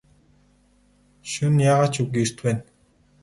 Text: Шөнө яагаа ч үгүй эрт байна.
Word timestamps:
Шөнө 1.31 1.61
яагаа 1.71 1.89
ч 1.93 1.95
үгүй 2.01 2.21
эрт 2.25 2.37
байна. 2.45 2.61